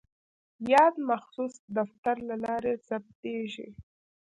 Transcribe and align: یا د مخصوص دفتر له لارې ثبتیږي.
یا 0.71 0.83
د 0.95 0.97
مخصوص 1.09 1.53
دفتر 1.77 2.15
له 2.29 2.35
لارې 2.45 2.73
ثبتیږي. 2.87 3.69